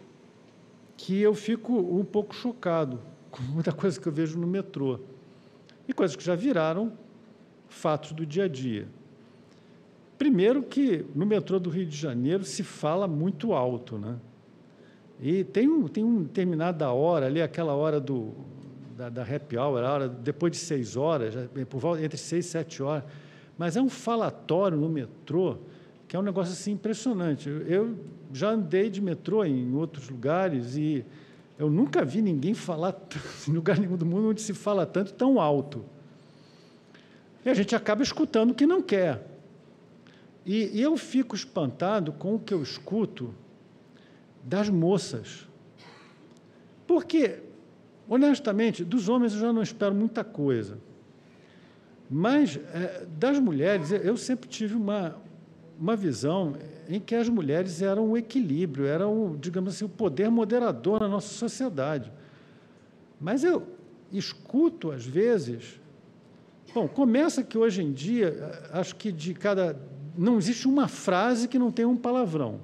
[0.97, 4.99] que eu fico um pouco chocado com muita coisa que eu vejo no metrô.
[5.87, 6.91] E coisas que já viraram
[7.69, 8.87] fatos do dia a dia.
[10.17, 14.17] Primeiro que no metrô do Rio de Janeiro se fala muito alto, né?
[15.21, 18.33] E tem um, tem um determinada hora ali, aquela hora do,
[18.97, 21.33] da, da happy hour, a hora depois de seis horas,
[21.69, 23.03] por volta, entre seis e sete horas,
[23.57, 25.57] mas é um falatório no metrô
[26.09, 27.47] que é um negócio assim impressionante.
[27.67, 27.95] Eu
[28.33, 31.05] já andei de metrô em outros lugares e
[31.57, 32.99] eu nunca vi ninguém falar
[33.47, 35.85] em lugar nenhum do mundo onde se fala tanto tão alto.
[37.45, 39.25] E a gente acaba escutando o que não quer.
[40.45, 43.33] E, eu fico espantado com o que eu escuto
[44.43, 45.47] das moças.
[46.87, 47.39] Porque,
[48.07, 50.79] honestamente, dos homens eu já não espero muita coisa.
[52.09, 55.15] Mas é, das mulheres, eu sempre tive uma,
[55.79, 56.55] uma visão
[56.87, 61.31] em que as mulheres eram o equilíbrio, eram, digamos assim, o poder moderador na nossa
[61.31, 62.11] sociedade.
[63.21, 63.67] Mas eu
[64.11, 65.78] escuto, às vezes.
[66.73, 69.79] Bom, começa que hoje em dia, acho que de cada.
[70.17, 72.59] Não existe uma frase que não tenha um palavrão.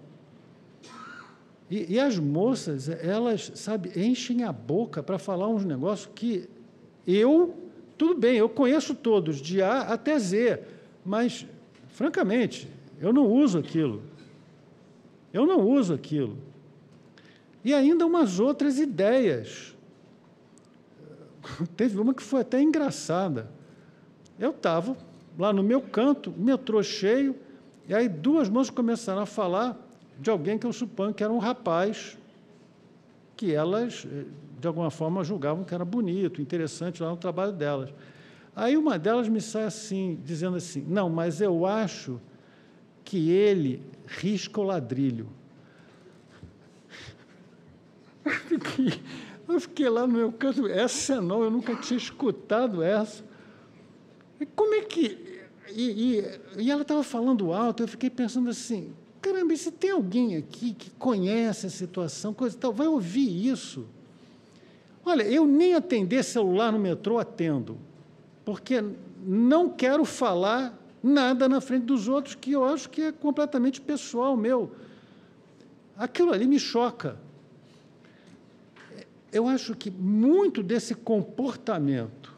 [1.70, 6.48] E, e as moças, elas, sabe, enchem a boca para falar uns negócios que
[7.08, 7.56] eu,
[7.98, 10.62] tudo bem, eu conheço todos, de A até Z,
[11.04, 11.46] mas,
[11.88, 12.68] francamente,
[13.00, 14.04] eu não uso aquilo.
[15.34, 16.38] Eu não uso aquilo.
[17.64, 19.76] E ainda umas outras ideias.
[21.76, 23.55] Teve uma que foi até engraçada.
[24.40, 24.96] Eu estava
[25.38, 27.36] lá no meu canto, metrô cheio,
[27.88, 29.78] e aí duas moças começaram a falar
[30.20, 32.18] de alguém que eu suponho que era um rapaz,
[33.36, 34.26] que elas, eh,
[34.60, 37.94] de alguma forma, julgavam que era bonito, interessante lá no trabalho delas.
[38.56, 42.22] Aí uma delas me sai assim, dizendo assim: Não, mas eu acho
[43.04, 45.28] que ele risca o ladrilho.
[48.26, 49.02] Eu fiquei,
[49.48, 53.24] eu fiquei lá no meu canto, essa não, eu nunca tinha escutado essa.
[54.56, 55.36] Como é que.
[55.74, 60.36] E, e, e ela estava falando alto, eu fiquei pensando assim: caramba, se tem alguém
[60.36, 63.88] aqui que conhece a situação, coisa tal, vai ouvir isso.
[65.06, 67.78] Olha, eu nem atender celular no metrô atendo,
[68.44, 68.84] porque
[69.24, 74.36] não quero falar nada na frente dos outros que eu acho que é completamente pessoal
[74.36, 74.72] meu.
[75.96, 77.18] Aquilo ali me choca.
[79.32, 82.35] Eu acho que muito desse comportamento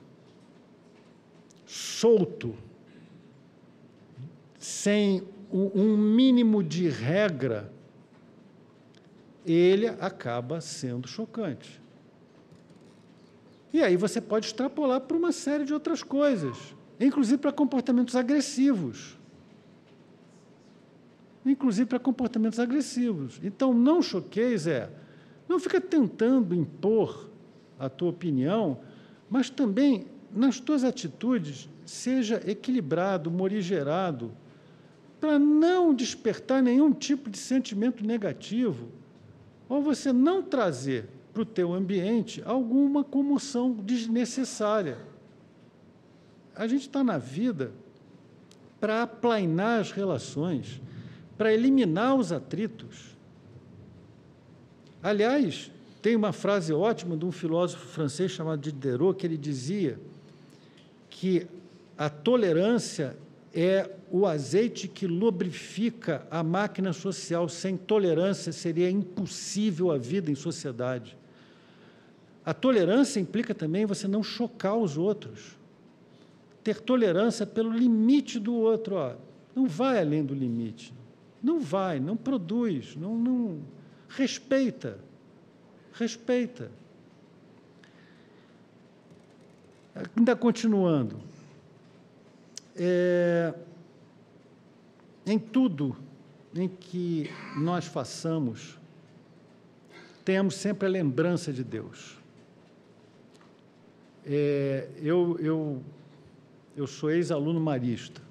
[1.67, 2.55] solto,
[4.57, 7.71] sem um mínimo de regra,
[9.45, 11.79] ele acaba sendo chocante.
[13.71, 19.17] E aí você pode extrapolar para uma série de outras coisas inclusive para comportamentos agressivos.
[21.45, 23.39] Inclusive para comportamentos agressivos.
[23.43, 24.89] Então, não choqueis é,
[25.47, 27.29] não fica tentando impor
[27.79, 28.79] a tua opinião,
[29.29, 34.31] mas também nas tuas atitudes seja equilibrado, morigerado,
[35.19, 38.89] para não despertar nenhum tipo de sentimento negativo,
[39.67, 44.97] ou você não trazer para o teu ambiente alguma comoção desnecessária
[46.57, 47.71] a gente está na vida
[48.79, 50.81] para aplainar as relações,
[51.37, 53.15] para eliminar os atritos.
[55.01, 55.71] Aliás,
[56.01, 59.99] tem uma frase ótima de um filósofo francês chamado Diderot, que ele dizia
[61.19, 61.47] que
[61.97, 63.17] a tolerância
[63.51, 67.49] é o azeite que lubrifica a máquina social.
[67.49, 71.17] Sem tolerância seria impossível a vida em sociedade.
[72.45, 75.57] A tolerância implica também você não chocar os outros
[76.67, 78.95] ter tolerância pelo limite do outro.
[78.95, 79.13] Ó.
[79.55, 80.93] Não vai além do limite.
[81.41, 83.59] Não vai, não produz, não, não
[84.09, 84.99] respeita.
[85.93, 86.69] Respeita.
[90.15, 91.19] Ainda continuando.
[92.75, 93.53] É,
[95.25, 95.95] em tudo
[96.55, 98.79] em que nós façamos,
[100.23, 102.17] tenhamos sempre a lembrança de Deus.
[104.25, 105.81] É, eu, eu
[106.77, 108.21] eu sou ex-aluno marista.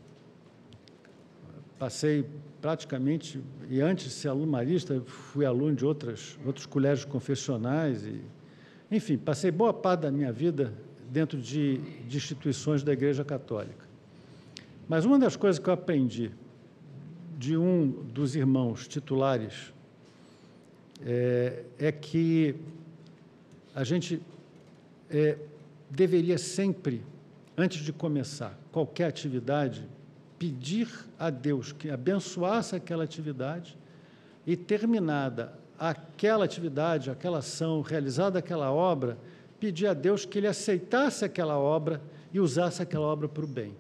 [1.80, 2.24] Passei
[2.62, 8.06] praticamente, e antes de ser aluno marista, fui aluno de outras, outros colégios confessionais.
[8.06, 8.20] E,
[8.88, 10.72] enfim, passei boa parte da minha vida
[11.10, 11.78] dentro de,
[12.08, 13.86] de instituições da Igreja Católica.
[14.88, 16.30] Mas uma das coisas que eu aprendi
[17.38, 19.72] de um dos irmãos titulares
[21.04, 22.54] é, é que
[23.74, 24.22] a gente
[25.10, 25.36] é,
[25.90, 27.02] deveria sempre,
[27.56, 29.84] antes de começar qualquer atividade,
[30.38, 30.88] pedir
[31.18, 33.76] a Deus que abençoasse aquela atividade
[34.46, 39.18] e, terminada aquela atividade, aquela ação, realizada aquela obra,
[39.58, 42.00] pedir a Deus que Ele aceitasse aquela obra
[42.32, 43.74] e usasse aquela obra para o bem.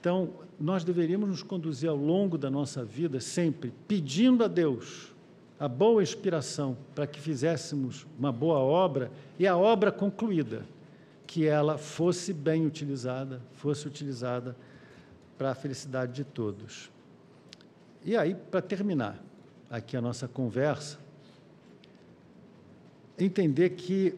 [0.00, 5.12] Então, nós deveríamos nos conduzir ao longo da nossa vida sempre pedindo a Deus
[5.58, 10.62] a boa inspiração para que fizéssemos uma boa obra e a obra concluída,
[11.26, 14.54] que ela fosse bem utilizada, fosse utilizada
[15.36, 16.90] para a felicidade de todos.
[18.04, 19.18] E aí, para terminar
[19.68, 20.98] aqui a nossa conversa,
[23.18, 24.14] entender que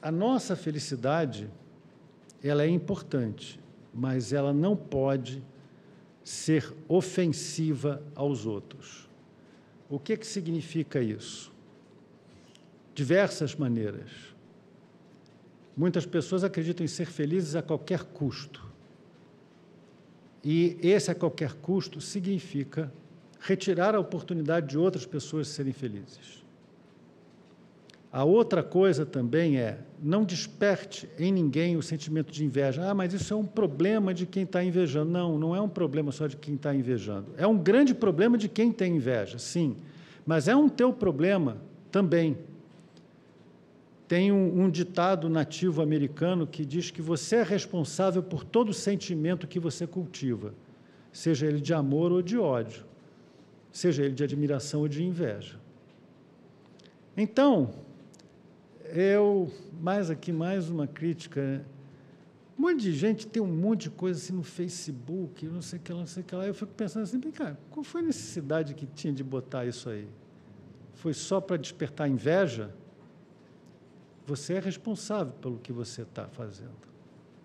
[0.00, 1.50] a nossa felicidade
[2.42, 3.60] ela é importante,
[3.92, 5.42] mas ela não pode
[6.22, 9.08] ser ofensiva aos outros.
[9.88, 11.52] O que, que significa isso?
[12.94, 14.10] Diversas maneiras.
[15.76, 18.68] Muitas pessoas acreditam em ser felizes a qualquer custo.
[20.44, 22.92] E esse a qualquer custo significa
[23.40, 26.44] retirar a oportunidade de outras pessoas serem felizes.
[28.10, 32.90] A outra coisa também é não desperte em ninguém o sentimento de inveja.
[32.90, 35.10] Ah, mas isso é um problema de quem está invejando.
[35.10, 37.26] Não, não é um problema só de quem está invejando.
[37.36, 39.76] É um grande problema de quem tem inveja, sim.
[40.24, 41.58] Mas é um teu problema
[41.90, 42.38] também.
[44.06, 49.46] Tem um, um ditado nativo americano que diz que você é responsável por todo sentimento
[49.46, 50.54] que você cultiva,
[51.12, 52.86] seja ele de amor ou de ódio,
[53.70, 55.56] seja ele de admiração ou de inveja.
[57.14, 57.70] Então,
[58.92, 61.40] eu, mais aqui, mais uma crítica.
[61.40, 61.64] Né?
[62.58, 65.82] Um monte de gente tem um monte de coisa assim no Facebook, não sei o
[65.82, 66.46] que lá, não sei o que lá.
[66.46, 70.08] Eu fico pensando assim, cara, qual foi a necessidade que tinha de botar isso aí?
[70.94, 72.74] Foi só para despertar inveja?
[74.26, 76.76] Você é responsável pelo que você está fazendo.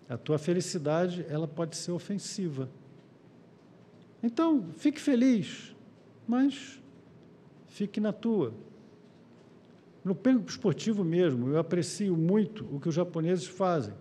[0.08, 2.68] A tua felicidade, ela pode ser ofensiva.
[4.22, 5.74] Então, fique feliz,
[6.26, 6.82] mas
[7.68, 8.52] fique na tua.
[10.04, 13.94] No campo esportivo mesmo, eu aprecio muito o que os japoneses fazem.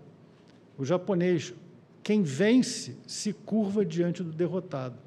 [0.77, 1.53] O japonês,
[2.03, 4.97] quem vence, se curva diante do derrotado.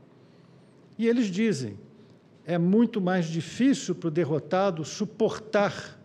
[0.98, 1.78] E eles dizem:
[2.46, 6.00] é muito mais difícil para o derrotado suportar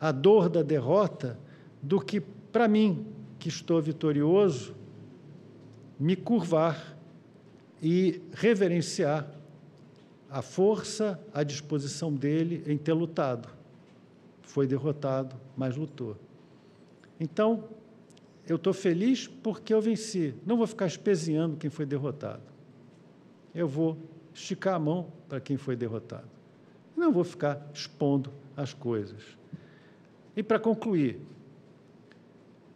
[0.00, 1.38] a dor da derrota
[1.82, 3.04] do que para mim,
[3.38, 4.74] que estou vitorioso,
[6.00, 6.96] me curvar
[7.82, 9.30] e reverenciar
[10.30, 13.55] a força, a disposição dele em ter lutado
[14.46, 16.16] foi derrotado, mas lutou.
[17.18, 17.68] Então,
[18.48, 20.34] eu estou feliz porque eu venci.
[20.46, 22.42] Não vou ficar espezinhando quem foi derrotado.
[23.54, 23.98] Eu vou
[24.32, 26.28] esticar a mão para quem foi derrotado.
[26.96, 29.22] Não vou ficar expondo as coisas.
[30.36, 31.20] E para concluir,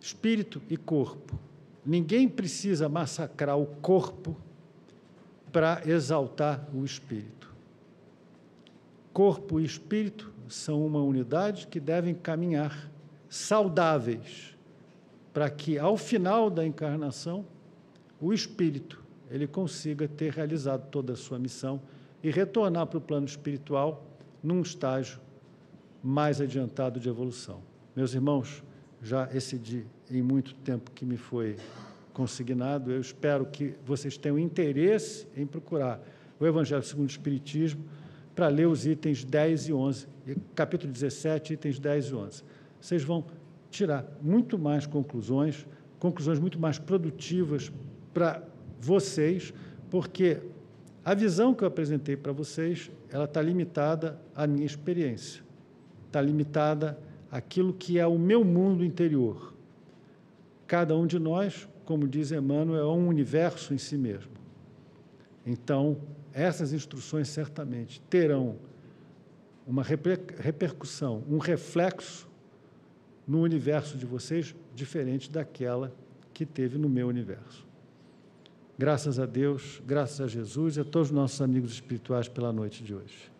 [0.01, 1.39] espírito e corpo.
[1.87, 4.37] Ninguém precisa massacrar o corpo
[5.53, 7.49] para exaltar o espírito.
[9.13, 12.91] Corpo e espírito são uma unidade que devem caminhar
[13.29, 14.57] saudáveis
[15.33, 17.47] para que ao final da encarnação
[18.21, 21.81] o espírito ele consiga ter realizado toda a sua missão
[22.23, 24.05] e retornar para o plano espiritual
[24.43, 25.21] num estágio
[26.03, 27.63] mais adiantado de evolução.
[27.95, 28.63] Meus irmãos,
[29.03, 31.57] já excedi em muito tempo que me foi
[32.13, 36.01] consignado, eu espero que vocês tenham interesse em procurar
[36.39, 37.85] o Evangelho segundo o Espiritismo
[38.35, 40.09] para ler os itens 10 e 11,
[40.55, 42.45] capítulo 17, itens 10 e 11.
[42.81, 43.25] Vocês vão
[43.71, 45.67] tirar muito mais conclusões,
[45.99, 47.73] conclusões muito mais produtivas
[48.13, 48.43] para
[48.81, 49.53] vocês,
[49.91, 50.39] porque
[51.05, 55.43] a visão que eu apresentei para vocês, ela está limitada à minha experiência,
[56.07, 56.99] está limitada
[57.31, 59.55] àquilo que é o meu mundo interior.
[60.67, 64.31] Cada um de nós, como diz Emmanuel, é um universo em si mesmo.
[65.45, 65.97] Então,
[66.33, 68.57] essas instruções certamente terão
[69.71, 72.29] uma repercussão, um reflexo
[73.25, 75.95] no universo de vocês diferente daquela
[76.35, 77.65] que teve no meu universo.
[78.77, 82.83] Graças a Deus, graças a Jesus e a todos os nossos amigos espirituais pela noite
[82.83, 83.31] de hoje.